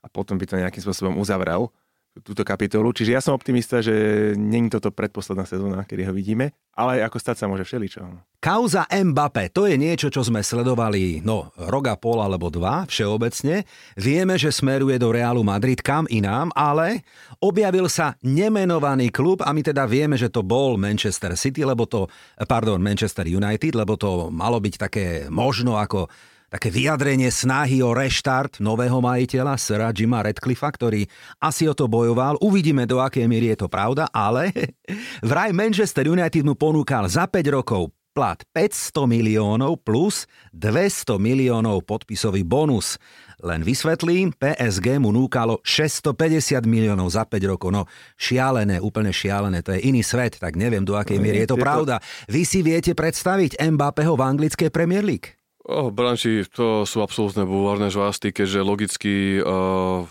[0.05, 1.73] a potom by to nejakým spôsobom uzavrel
[2.21, 2.93] túto kapitolu.
[2.93, 7.35] Čiže ja som optimista, že není toto predposledná sezóna, kedy ho vidíme, ale ako stať
[7.41, 8.05] sa môže všeličo.
[8.37, 13.65] Kauza Mbappé, to je niečo, čo sme sledovali no, rok a pol alebo dva všeobecne.
[13.97, 17.01] Vieme, že smeruje do Realu Madrid kam inám, ale
[17.41, 22.05] objavil sa nemenovaný klub a my teda vieme, že to bol Manchester City, lebo to,
[22.45, 26.05] pardon, Manchester United, lebo to malo byť také možno ako
[26.47, 31.03] také vyjadrenie snahy o reštart nového majiteľa, Sira Jima Redcliffa, ktorý
[31.43, 32.39] asi o to bojoval.
[32.39, 34.51] Uvidíme, do akej miery je to pravda, ale
[35.29, 42.41] vraj Manchester United mu ponúkal za 5 rokov plat 500 miliónov plus 200 miliónov podpisový
[42.41, 42.97] bonus.
[43.45, 47.69] Len vysvetlím, PSG mu núkalo 650 miliónov za 5 rokov.
[47.69, 47.85] No
[48.17, 52.01] šialené, úplne šialené, to je iný svet, tak neviem do akej miery je to pravda.
[52.25, 55.36] Vy si viete predstaviť Mbappého v anglickej Premier League?
[55.67, 60.07] Oh, branči, to sú absolútne bulvárne žvásty, keďže logicky uh,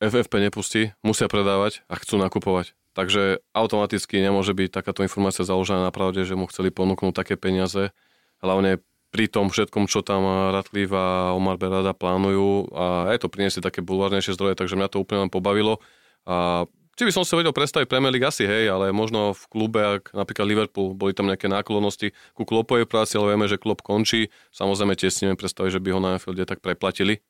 [0.00, 2.72] FFP nepustí, musia predávať a chcú nakupovať.
[2.96, 7.92] Takže automaticky nemôže byť takáto informácia založená na pravde, že mu chceli ponúknuť také peniaze.
[8.40, 8.80] Hlavne
[9.12, 10.24] pri tom všetkom, čo tam
[10.56, 15.04] Ratliv a Omar Berada plánujú a aj to priniesie také bulvárnejšie zdroje, takže mňa to
[15.04, 15.84] úplne len pobavilo.
[16.24, 19.80] A či by som si vedel predstaviť Premier League asi, hej, ale možno v klube,
[19.80, 24.28] ak napríklad Liverpool, boli tam nejaké náklonosti ku Klopovej práci, ale vieme, že Klop končí.
[24.52, 27.24] Samozrejme tiež si neviem predstaviť, že by ho na Anfielde tak preplatili.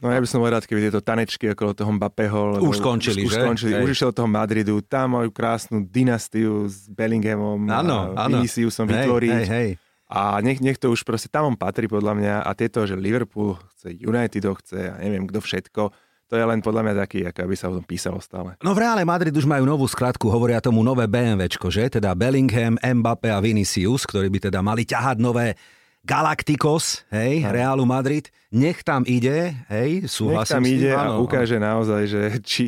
[0.00, 2.64] No ja by som bol rád, keby tieto tanečky okolo toho Mbappého...
[2.64, 3.36] Už skončili, už, že?
[3.36, 8.88] Už skončili, už išiel toho Madridu, tam majú krásnu dynastiu s Bellinghamom áno, a Viniciusom
[8.88, 9.36] hej, vytvoriť.
[9.44, 9.70] Hej, hej.
[10.10, 13.60] A nech, nech to už proste tam on patrí podľa mňa a tieto, že Liverpool
[13.76, 15.82] chce, United ho chce, a neviem kto všetko,
[16.30, 18.54] to je len podľa mňa taký, ako aby sa o tom písalo stále.
[18.62, 21.90] No v Reále Madrid už majú novú skratku, hovoria tomu nové BMWčko, že?
[21.90, 25.58] Teda Bellingham, Mbappé a Vinicius, ktorí by teda mali ťahať nové
[26.06, 27.52] Galacticos, hej, aj.
[27.52, 28.30] Reálu Madrid.
[28.54, 32.64] Nech tam ide, hej, súhlasím Nech tam ide tým, a ukáže naozaj, že či,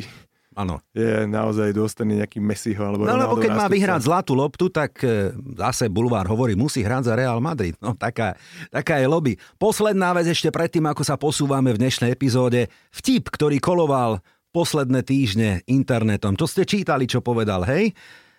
[0.53, 0.81] Áno.
[0.93, 5.33] Je naozaj dostane nejaký Messiho alebo No lebo keď má vyhrať zlatú loptu, tak e,
[5.57, 7.73] zase Bulvár hovorí, musí hrať za Real Madrid.
[7.81, 8.37] No taká,
[8.69, 9.33] taká je lobby.
[9.57, 12.69] Posledná vec ešte predtým, ako sa posúvame v dnešnej epizóde.
[12.93, 14.21] Vtip, ktorý koloval
[14.53, 16.37] posledné týždne internetom.
[16.37, 17.91] Čo ste čítali, čo povedal, hej?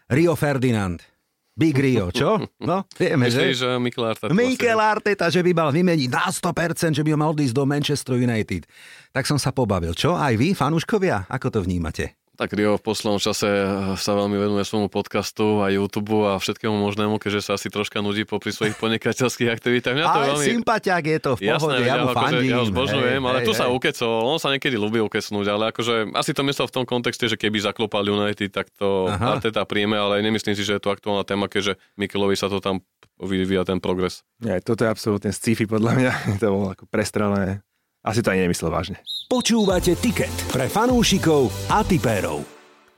[0.07, 1.14] Rio Ferdinand.
[1.55, 2.43] Big Rio, čo?
[2.59, 3.71] No, vieme, Myslíš, že?
[3.71, 4.35] že Mikel Arteta?
[4.35, 8.67] Mikel Arteta, že by mal vymeniť na 100%, že by mal odísť do Manchester United.
[9.15, 9.95] Tak som sa pobavil.
[9.95, 10.19] Čo?
[10.19, 11.31] Aj vy, fanúškovia?
[11.31, 12.19] Ako to vnímate?
[12.35, 16.75] Tak Rio v poslednom čase eh, sa veľmi venuje svojmu podcastu a YouTube a všetkému
[16.75, 19.95] možnému, keďže sa asi troška nudí popri svojich podnikateľských aktivitách.
[19.95, 20.47] Mňa to Ale veľmi...
[20.59, 22.51] sympatiak je to v pohode, Jasné, ja mu akože, fandím.
[22.51, 23.73] ja ho zbožňujem, hej, ale hej, tu sa hej.
[23.79, 27.39] ukecol, on sa niekedy ľubí ukecnúť, ale akože asi to myslel v tom kontexte, že
[27.39, 29.39] keby zaklopal United, tak to Aha.
[29.39, 32.83] Arteta príjme, ale nemyslím si, že je to aktuálna téma, keďže Mikelovi sa to tam
[33.23, 34.27] vyvíja ten progres.
[34.43, 36.13] Nie, toto je absolútne sci-fi podľa mňa.
[36.43, 37.63] to bolo ako prestrelené.
[38.05, 39.01] Asi to ani nemyslel vážne.
[39.33, 42.55] Počúvate Ticket pre fanúšikov a tipérov.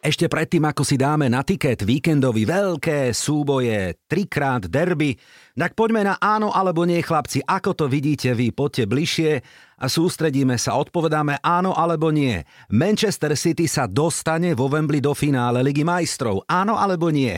[0.07, 5.19] Ešte predtým, ako si dáme na tiket víkendový veľké súboje, trikrát derby,
[5.51, 7.43] tak poďme na áno alebo nie, chlapci.
[7.43, 8.55] Ako to vidíte vy?
[8.55, 9.43] Poďte bližšie
[9.83, 10.79] a sústredíme sa.
[10.79, 12.39] Odpovedáme áno alebo nie.
[12.71, 16.47] Manchester City sa dostane vo Wembley do finále Ligy majstrov.
[16.47, 17.35] Áno alebo nie?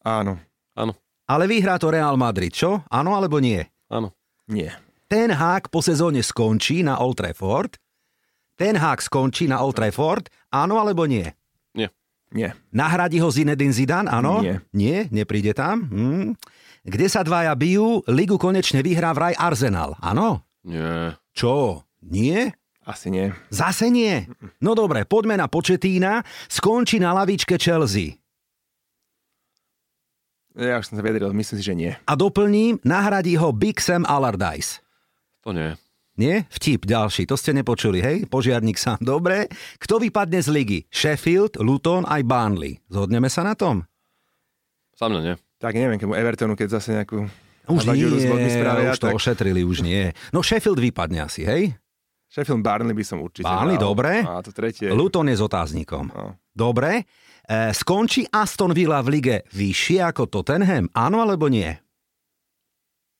[0.00, 0.40] Áno.
[0.72, 0.96] Áno.
[1.28, 2.88] Ale vyhrá to Real Madrid, čo?
[2.88, 3.60] Áno alebo nie?
[3.92, 4.16] Áno.
[4.48, 4.85] Nie.
[5.06, 7.78] Ten hák po sezóne skončí na Old Trafford.
[8.58, 10.30] Ten hák skončí na Old Trafford.
[10.50, 11.30] Áno alebo nie?
[12.34, 12.58] Nie.
[12.74, 14.42] Nahradí ho Zinedine Zidane, áno?
[14.42, 14.58] Nie.
[14.74, 15.86] Nie, nepríde tam.
[15.86, 16.28] Hm.
[16.82, 20.42] Kde sa dvaja bijú, ligu konečne vyhrá vraj Arsenal, áno?
[20.66, 21.14] Nie.
[21.30, 21.86] Čo?
[22.02, 22.54] Nie?
[22.82, 23.34] Asi nie.
[23.50, 24.26] Zase nie?
[24.62, 26.22] No dobre, poďme na Početína.
[26.46, 28.18] Skončí na lavičke Chelsea.
[30.56, 31.92] Ja už som sa vyjadril, myslím si, že nie.
[32.08, 34.85] A doplním, nahradí ho Big Sam Allardyce.
[35.46, 35.78] To nie.
[36.18, 36.42] Nie?
[36.50, 38.26] Vtip ďalší, to ste nepočuli, hej?
[38.26, 38.98] Požiarník sám.
[38.98, 39.46] Dobre.
[39.78, 40.80] Kto vypadne z ligy?
[40.90, 42.82] Sheffield, Luton aj Burnley.
[42.90, 43.86] Zhodneme sa na tom?
[44.96, 45.34] Za mňa nie.
[45.62, 47.30] Tak neviem, keď mu Evertonu, keď zase nejakú
[47.70, 48.10] Už nie,
[48.50, 50.10] spravia, už to tak ošetrili, už nie.
[50.34, 51.76] No Sheffield vypadne asi, hej?
[52.26, 53.86] Sheffield Barnley by som určite Burnley, dal.
[53.94, 54.12] dobre.
[54.26, 54.90] A to tretie.
[54.90, 56.10] Luton je s otáznikom.
[56.10, 56.34] No.
[56.50, 57.06] Dobre.
[57.46, 60.90] E, skončí Aston Villa v lige vyššie ako Tottenham?
[60.90, 61.70] Áno alebo nie?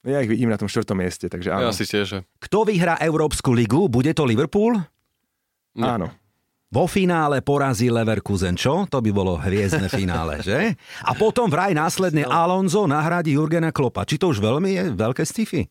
[0.06, 1.68] Ja ich vidím na tom štvrtom mieste, takže áno.
[1.68, 3.90] Ja si tiež, že Kto vyhrá Európsku ligu?
[3.90, 4.78] Bude to Liverpool?
[5.74, 5.98] Nie.
[5.98, 6.14] Áno.
[6.70, 8.86] Vo finále porazí Leverkusen, čo?
[8.90, 10.74] To by bolo hviezdne finále, že?
[11.02, 14.02] A potom vraj následne Alonso nahradí Jurgena Klopa.
[14.06, 15.62] Či to už veľmi je veľké sci-fi?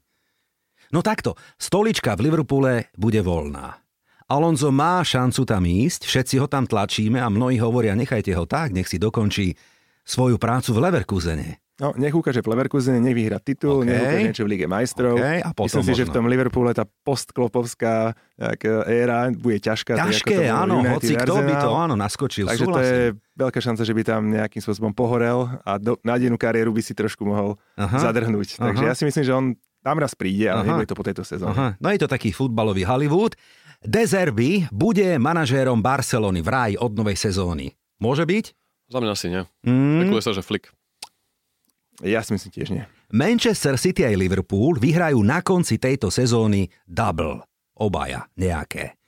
[0.92, 3.76] No takto, stolička v Liverpoole bude voľná.
[4.26, 8.74] Alonso má šancu tam ísť, všetci ho tam tlačíme a mnohí hovoria, nechajte ho tak,
[8.74, 9.54] nech si dokončí
[10.02, 11.65] svoju prácu v Leverkusene.
[11.76, 13.86] No, nech ukáže v Leverkusene, nech vyhrá titul, OK.
[13.86, 15.20] nech ukáže niečo v Lige majstrov.
[15.20, 16.16] OK, a potom Myslím si, že v možno.
[16.16, 19.92] tom Liverpoole tá postklopovská tak, éra bude ťažká.
[19.94, 21.84] tak to Ťažké, bolo áno, United, hoci kto by to Arsenal.
[21.84, 22.96] áno naskočil, Takže to súhlasím.
[22.96, 26.94] je veľká šanca, že by tam nejakým spôsobom pohorel a do, nádejnú kariéru by si
[26.94, 27.98] trošku mohol Aha.
[28.02, 28.56] zadrhnúť.
[28.56, 28.90] Takže Aha.
[28.90, 29.46] ja si myslím, že on
[29.82, 30.68] tam raz príde, ale Aha.
[30.72, 31.52] nebude to po tejto sezóne.
[31.52, 33.36] Aha, no je to taký futbalový Hollywood.
[33.82, 37.70] Dezerby bude manažérom Barcelony vraj od novej sezóny.
[37.98, 38.46] Môže byť?
[38.86, 39.42] za mňa asi nie.
[39.66, 39.98] Mm.
[40.00, 40.70] Spekuluje sa, že flik.
[42.04, 42.84] Ja si myslím tiež nie.
[43.16, 47.40] Manchester City aj Liverpool vyhrajú na konci tejto sezóny double.
[47.76, 49.00] Obaja nejaké.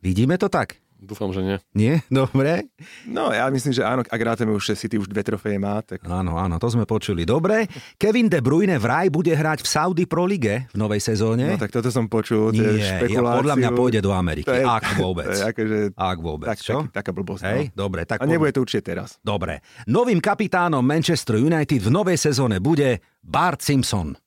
[0.00, 0.78] Vidíme to tak?
[0.98, 1.56] Dúfam, že nie.
[1.72, 1.94] Nie?
[2.08, 2.66] Dobre.
[3.04, 6.02] No ja myslím, že áno, ak rátame už, že City už dve trofeje má, tak
[6.02, 7.22] Áno, áno, to sme počuli.
[7.22, 7.70] Dobre.
[7.94, 11.48] Kevin De Bruyne vraj bude hrať v Saudi Pro Lige v novej sezóne.
[11.48, 14.42] no, tak toto som počul, to Nie, je ja, podľa mňa pôjde do Ameriky.
[14.44, 15.30] To je- Ak vôbec.
[15.30, 16.76] To je akože, Ak vôbec, tak, čo?
[16.82, 17.42] taký, taká blbosť.
[17.46, 17.78] Hej, no.
[17.78, 18.00] dobre.
[18.02, 19.22] Tak A nebude to určite teraz.
[19.22, 19.62] Dobre.
[19.86, 24.18] Novým kapitánom Manchester United v novej sezóne bude Bart Simpson.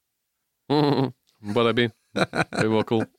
[1.41, 1.85] Bude by.
[2.13, 3.03] To bolo cool.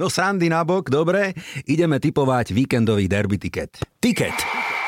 [0.00, 1.32] No srandy nabok, dobre.
[1.64, 3.80] Ideme typovať víkendový derby tiket.
[3.98, 4.36] Tiket.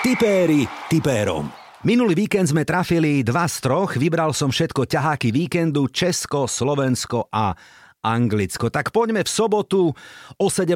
[0.02, 1.48] Tipéri tipérom.
[1.82, 7.54] Minulý víkend sme trafili dva z troch, vybral som všetko ťaháky víkendu Česko, Slovensko a
[8.02, 8.70] Anglicko.
[8.70, 9.90] Tak poďme v sobotu
[10.38, 10.74] o 17.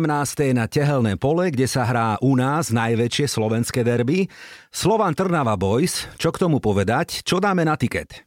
[0.54, 4.30] na Tehelné pole, kde sa hrá u nás najväčšie slovenské derby.
[4.70, 7.22] Slovan Trnava Boys, čo k tomu povedať?
[7.26, 8.26] Čo dáme na tiket?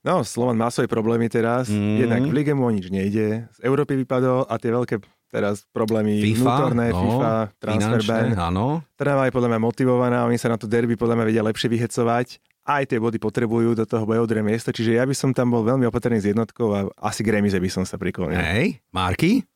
[0.00, 1.68] No, Slovan má svoje problémy teraz.
[1.68, 1.96] Mm.
[2.00, 3.44] Jednak v Lige mu o nič nejde.
[3.52, 4.96] Z Európy vypadol a tie veľké
[5.30, 7.32] teraz problémy FIFA, vnútorné, no, FIFA,
[7.62, 8.28] transfer ban.
[8.34, 8.82] áno.
[8.98, 12.42] Trnava je podľa mňa motivovaná, oni sa na to derby podľa mňa vedia lepšie vyhecovať.
[12.66, 15.54] Aj tie body potrebujú do toho boja o druhé miesto, čiže ja by som tam
[15.54, 18.36] bol veľmi opatrný s jednotkou a asi k remize by som sa priklonil.
[18.36, 19.46] Hej, Marky?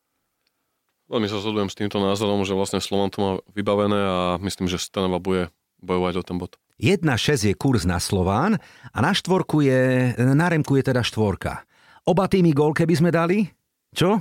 [1.11, 4.81] Veľmi sa zhodujem s týmto názorom, že vlastne Slovan to má vybavené a myslím, že
[4.81, 5.53] Stanova bude
[5.85, 6.57] bojovať o ten bod.
[6.81, 8.59] 1,6 je kurz na Slován
[8.91, 11.63] a na štvorku je, na remku je teda štvorka.
[12.05, 13.47] Oba týmy gól, keby sme dali?
[13.95, 14.19] Čo?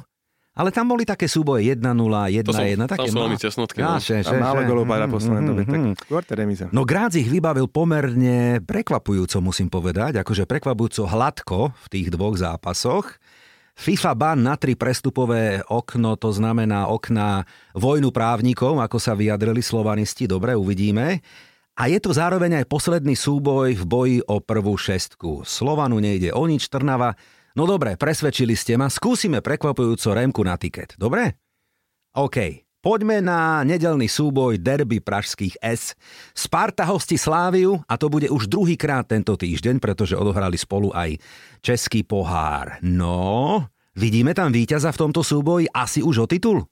[0.53, 3.77] Ale tam boli také súboje 1-0, 1-1, To som, také tam sú veľmi tesnotky.
[3.81, 3.97] No.
[3.97, 5.93] Á, že, A že, málo golov padá v poslednej Mhm, dobe, tak mhm.
[5.97, 6.63] skôr tá remiza.
[6.69, 13.17] No Grác ich vybavil pomerne prekvapujúco, musím povedať, akože prekvapujúco hladko v tých dvoch zápasoch.
[13.73, 17.41] FIFA ban na tri prestupové okno, to znamená okna
[17.73, 21.25] vojnu právnikov, ako sa vyjadrili slovanisti, dobre, uvidíme.
[21.73, 25.41] A je to zároveň aj posledný súboj v boji o prvú šestku.
[25.41, 27.17] Slovanu nejde o nič, Trnava.
[27.57, 31.41] No dobre, presvedčili ste ma, skúsime prekvapujúco Remku na tiket, dobre?
[32.13, 35.97] OK, poďme na nedelný súboj derby pražských S.
[36.37, 41.17] Sparta hosti Sláviu a to bude už druhýkrát tento týždeň, pretože odohrali spolu aj
[41.65, 42.77] Český pohár.
[42.85, 43.65] No,
[43.97, 46.69] vidíme tam víťaza v tomto súboji asi už o titul?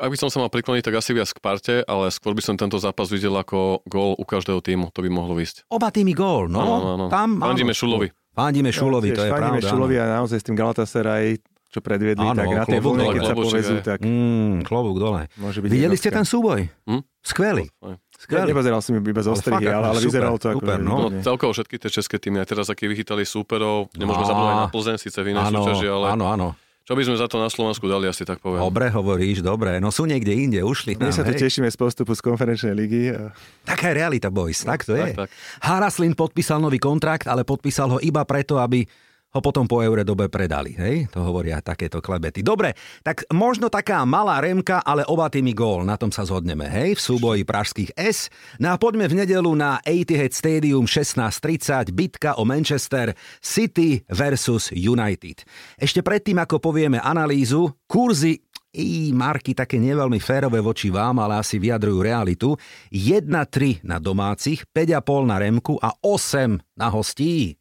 [0.00, 2.56] Ak by som sa mal prikloniť, tak asi viac k parte, ale skôr by som
[2.56, 4.88] tento zápas videl ako gól u každého týmu.
[4.96, 5.68] To by mohlo ísť.
[5.68, 6.64] Oba týmy gól, no.
[6.64, 7.04] Áno, áno.
[7.12, 7.76] Tam, Fandíme.
[7.76, 8.08] Šulovi.
[8.32, 9.68] Fandíme Šulovi, Tiež to je fandíme pravda.
[9.68, 10.04] Šulovi áno.
[10.08, 11.36] a naozaj s tým Galatasaray,
[11.68, 15.28] čo predviedli, Áno, tak na tej vlne, keď sa povezú, tak Mm, klobúk dole.
[15.36, 16.68] môže byť Videli ste ten súboj?
[16.88, 17.04] Hm?
[17.20, 17.68] Skvelý.
[18.16, 18.48] Skvelý.
[18.48, 20.88] Nepozeral som iba zo strihy, ale, ale, vyzeralo to super, ako...
[20.88, 20.96] No.
[21.12, 24.96] no celkovo všetky tie české týmy, aj teraz, aký vychytali súperov, nemôžeme zabúdať na Plzeň,
[24.96, 26.06] síce v inej súťaži, ale...
[26.16, 26.48] Áno, áno.
[26.92, 28.60] Čo by sme za to na Slovensku dali, asi tak poviem.
[28.60, 29.80] Dobre hovoríš, dobre.
[29.80, 33.16] No sú niekde inde, ušli My sa tu tešíme z postupu z konferenčnej ligy.
[33.16, 33.32] A...
[33.64, 35.16] Taká je realita, boys, tak to je.
[35.16, 35.28] Tak, tak.
[35.64, 38.84] Haraslin podpísal nový kontrakt, ale podpísal ho iba preto, aby
[39.32, 40.76] ho potom po eure dobe predali.
[40.76, 41.08] Hej?
[41.16, 42.44] To hovoria takéto klebety.
[42.44, 45.88] Dobre, tak možno taká malá remka, ale oba tými gól.
[45.88, 46.68] Na tom sa zhodneme.
[46.68, 47.00] Hej?
[47.00, 48.28] V súboji pražských S.
[48.60, 51.96] No a poďme v nedelu na Etihad Stadium 16.30.
[51.96, 55.48] Bitka o Manchester City versus United.
[55.80, 58.36] Ešte predtým, ako povieme analýzu, kurzy
[58.72, 62.48] i marky také neveľmi férové voči vám, ale asi vyjadrujú realitu.
[62.88, 67.60] 1-3 na domácich, 5,5 na Remku a 8 na hostí.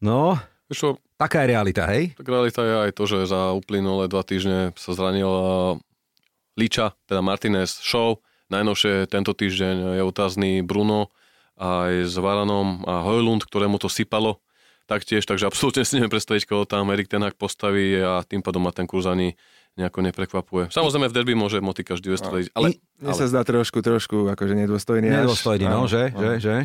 [0.00, 0.38] No,
[0.70, 2.14] Čo, taká je realita, hej?
[2.14, 5.74] tak realita je aj to, že za uplynulé dva týždne sa zranil uh,
[6.54, 8.22] Liča, teda Martinez Show.
[8.50, 11.10] Najnovšie tento týždeň je otázny Bruno
[11.58, 14.38] aj s Varanom a Hojlund, ktorému to sypalo
[14.90, 18.74] taktiež, takže absolútne si neviem predstaviť, koho tam Erik Tenák postaví a tým pádom ma
[18.74, 19.38] ten kurz ani
[19.78, 20.74] nejako neprekvapuje.
[20.74, 24.58] Samozrejme v derby môže moty každý vystreliť, ale, Mne ale sa zdá trošku, trošku akože
[24.58, 25.06] nedôstojný.
[25.06, 25.22] až.
[25.22, 26.56] Nedôstojný, no, Áno, že, že, že?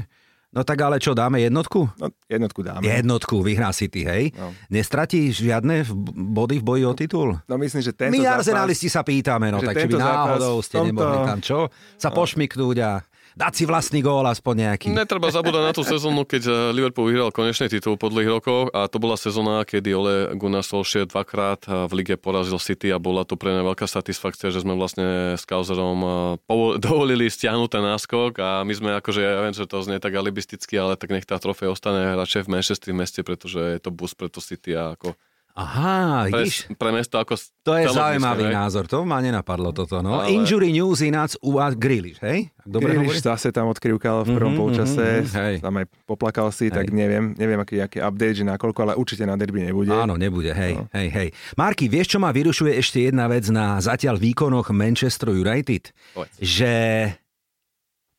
[0.56, 1.84] No tak ale čo, dáme jednotku?
[2.00, 2.88] No, jednotku dáme.
[2.88, 4.32] Jednotku, vyhrá City, hej?
[4.39, 4.56] No.
[4.72, 5.84] Nestratí žiadne
[6.32, 7.30] body v boji o titul?
[7.44, 8.48] No myslím, že tento My zápas...
[8.48, 11.60] arsenalisti sa pýtame, no tak či by tento zápas náhodou ste tomto- nemohli tam čo?
[12.00, 12.91] Sa pošmiknúť a
[13.36, 14.88] dať si vlastný gól aspoň nejaký.
[14.95, 18.88] Netreba zabúdať na tú sezónu, keď eh, Liverpool vyhral konečný titul po dlhých rokoch a
[18.88, 23.28] to bola sezóna, kedy Ole Gunnar Solskjaer dvakrát eh, v lige porazil City a bola
[23.28, 26.00] to pre mňa veľká satisfakcia, že sme vlastne s Kauzerom
[26.48, 30.15] eh, dovolili stiahnuť ten náskok a my sme akože, ja viem, že to znie tak
[30.15, 33.91] alibisticky, ale tak nech tá trofej ostane radšej v Manchestri v meste, pretože je to
[33.91, 35.19] bus pre to City a ako
[35.56, 36.68] Aha, pre, vidíš?
[36.76, 38.54] pre mesto ako To je zaujímavý hej.
[38.54, 40.04] názor, to ma nenapadlo toto.
[40.04, 40.20] No.
[40.20, 42.52] Ale- Injury news ináč u vás Grealish, hej?
[42.62, 45.56] Dobre Grealish zase tam odkrivkal v prvom Mhm, polčase, mhm, hej.
[45.60, 46.94] tam aj poplakal si, tak Hej.
[46.94, 49.88] neviem, neviem aký, aký update, že nakoľko, ale určite na derby nebude.
[49.89, 50.91] Áno, nebude, hej, No.
[50.91, 51.28] hej, hej.
[51.56, 55.96] Marky, vieš, čo ma vyrušuje ešte jedna vec na zatiaľ výkonoch Manchester United?
[56.12, 56.36] Povedz.
[56.38, 56.74] Že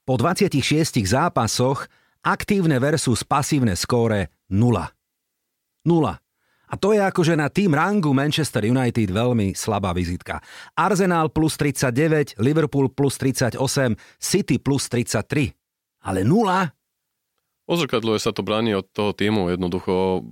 [0.03, 0.65] po 26
[1.05, 1.85] zápasoch
[2.23, 4.89] aktívne versus pasívne skóre 0.
[5.85, 6.17] 0.
[6.67, 10.43] A to je akože na tým rangu Manchester United veľmi slabá vizitka.
[10.75, 13.59] Arsenal plus 39, Liverpool plus 38,
[14.19, 15.55] City plus 33.
[16.07, 16.75] Ale 0?
[17.67, 20.23] Odzrkadľuje sa to bráni od toho týmu, jednoducho,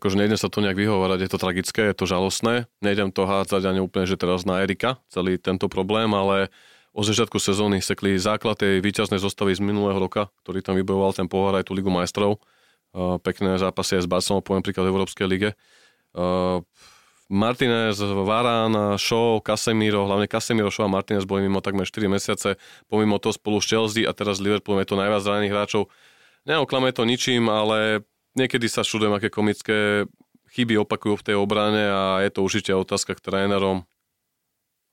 [0.00, 3.60] akože nejdem sa to nejak vyhovárať, je to tragické, je to žalostné, nejdem to hádzať
[3.68, 6.48] ani úplne, že teraz na Erika, celý tento problém, ale
[6.96, 11.28] od začiatku sezóny sekli základ tej víťaznej zostavy z minulého roka, ktorý tam vybojoval ten
[11.28, 12.40] pohár aj tú Ligu majstrov,
[12.96, 15.50] pekné zápasy aj s Barcelonou, poviem príklad v Európskej lige.
[17.28, 22.56] Martinez, Varán, Shaw, Casemiro, hlavne Casemiro, Shaw a Martinez boli mimo takmer 4 mesiace,
[22.88, 25.92] pomimo toho spolu s Chelsea a teraz s Liverpoolom je to najviac zranených hráčov.
[26.48, 28.00] Neoklame to ničím, ale
[28.32, 30.08] niekedy sa šudujem, aké komické
[30.56, 33.84] chyby opakujú v tej obrane a je to určite otázka k trénerom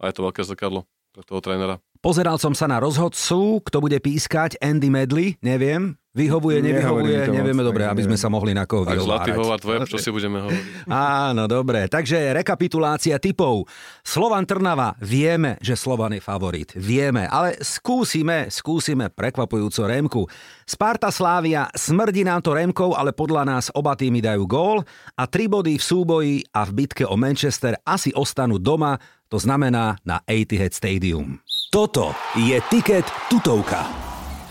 [0.04, 0.84] a je to veľké zrkadlo
[1.16, 1.80] pre toho trénera.
[2.04, 7.84] Pozeral som sa na rozhodcu, kto bude pískať, Andy Medley, neviem, vyhovuje, nevyhovuje, nevieme dobre,
[7.84, 8.16] aby neviem.
[8.16, 9.36] sme sa mohli na koho Tak Zlatý vyhovárať.
[9.36, 10.64] Howard Web, čo si budeme hovoriť?
[11.28, 11.92] Áno, dobre.
[11.92, 13.68] Takže rekapitulácia typov.
[14.00, 16.72] Slovan Trnava, vieme, že Slovan je favorit.
[16.72, 20.24] Vieme, ale skúsime, skúsime prekvapujúco Remku.
[20.64, 24.88] Sparta Slávia, smrdí nám to Remkou, ale podľa nás oba týmy dajú gól
[25.20, 28.96] a tri body v súboji a v bitke o Manchester asi ostanú doma,
[29.28, 31.44] to znamená na Etihad Stadium.
[31.74, 33.86] Toto je tiket tutovka.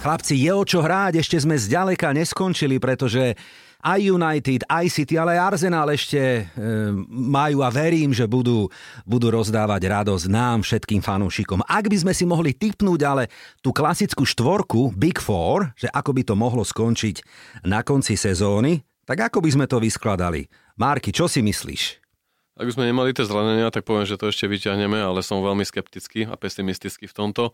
[0.04, 3.32] Chlapci, je o čo hráť, ešte sme zďaleka neskončili, pretože
[3.84, 6.40] aj United, aj City, ale aj Arsenal ešte e,
[7.08, 8.68] majú a verím, že budú,
[9.04, 11.60] budú rozdávať radosť nám, všetkým fanúšikom.
[11.68, 13.28] Ak by sme si mohli typnúť ale
[13.60, 17.24] tú klasickú štvorku Big Four, že ako by to mohlo skončiť
[17.68, 20.48] na konci sezóny, tak ako by sme to vyskladali?
[20.80, 22.03] Marky, čo si myslíš?
[22.54, 26.30] Ak sme nemali tie zranenia, tak poviem, že to ešte vyťahneme, ale som veľmi skeptický
[26.30, 27.50] a pesimistický v tomto.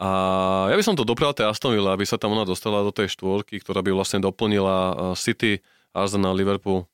[0.00, 0.08] A
[0.72, 3.12] ja by som to doprial tej Aston Villa, aby sa tam ona dostala do tej
[3.12, 5.60] štvorky, ktorá by vlastne doplnila uh, City,
[5.92, 6.88] Arsenal, Liverpool.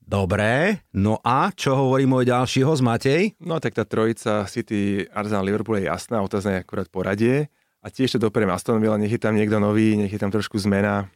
[0.00, 3.36] Dobre, no a čo hovorí môj ďalší host Matej?
[3.38, 7.52] No tak tá trojica City, Arsenal, Liverpool je jasná, otázne je akurát poradie.
[7.84, 10.56] A tiež to dopriem Aston Villa, nech je tam niekto nový, nech je tam trošku
[10.58, 11.12] zmena.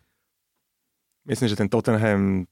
[1.25, 2.45] Myslím, že ten Tottenham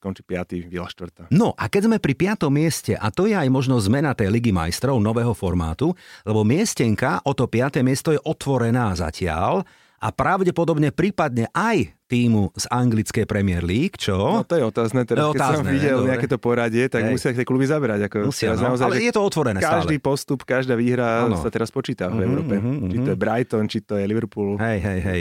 [0.00, 0.72] skončí 5.
[0.72, 1.28] Villa 4.
[1.28, 4.48] No a keď sme pri piatom mieste, a to je aj možno zmena tej Ligy
[4.48, 5.92] majstrov nového formátu,
[6.24, 9.60] lebo miestenka o to piaté miesto je otvorená zatiaľ
[10.00, 14.18] a pravdepodobne prípadne aj týmu z anglickej Premier League, čo?
[14.18, 16.08] No to je otázne, teraz je keď som videl dobre.
[16.10, 17.12] nejaké to poradie, tak Hej.
[17.12, 18.10] musia tie kluby zaberať.
[18.10, 20.02] Ako musia, no, naozaj, ale je to otvorené Každý stále.
[20.02, 21.38] postup, každá výhra ano.
[21.38, 22.54] sa teraz počíta v Mhm, Európe.
[22.56, 24.58] mhm, Či to je Brighton, či to je Liverpool.
[24.58, 25.20] Hej, hej, hej.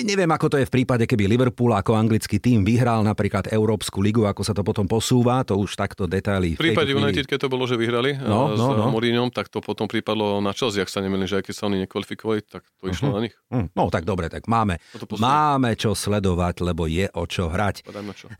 [0.00, 4.22] Neviem, ako to je v prípade, keby Liverpool ako anglický tým vyhral napríklad Európsku ligu,
[4.22, 6.54] ako sa to potom posúva, to už takto detaily.
[6.54, 8.84] V prípade United, keď to bolo, že vyhrali No, no, s no, no.
[8.90, 11.82] Mourinhom, tak to potom prípadlo na Chelsea, ak sa nemýlim, že aj keď sa oni
[11.82, 13.34] nekvalifikovali, tak to išlo na nich.
[13.48, 14.76] Hm, No tak dobre, tak máme,
[15.14, 17.86] máme čo sledovať, lebo je o čo hrať.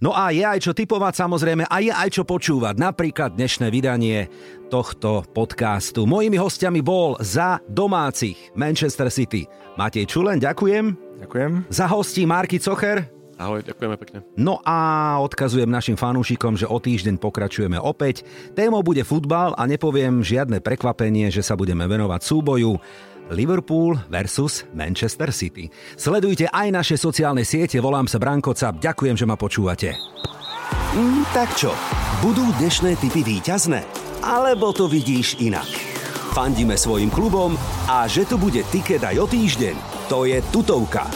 [0.02, 2.74] No a je aj čo typovať samozrejme a je aj čo počúvať.
[2.76, 4.26] Napríklad dnešné vydanie
[4.68, 6.04] tohto podcastu.
[6.04, 9.46] Mojimi hostiami bol za domácich Manchester City
[9.78, 11.08] Matej Čulen, ďakujem.
[11.22, 11.70] Ďakujem.
[11.70, 13.06] Za hostí Marky Cocher.
[13.38, 14.18] Ahoj, ďakujeme pekne.
[14.34, 18.26] No a odkazujem našim fanúšikom, že o týždeň pokračujeme opäť.
[18.58, 22.82] Témou bude futbal a nepoviem žiadne prekvapenie, že sa budeme venovať súboju
[23.30, 25.68] Liverpool versus Manchester City.
[25.94, 29.94] Sledujte aj naše sociálne siete, volám sa Branko Cap, ďakujem, že ma počúvate.
[30.96, 31.72] Mm, tak čo,
[32.24, 33.84] budú dnešné typy víťazné?
[34.24, 35.68] Alebo to vidíš inak?
[36.34, 37.56] Fandíme svojim klubom
[37.88, 39.76] a že tu bude tiket aj o týždeň,
[40.12, 41.08] to je tutovka.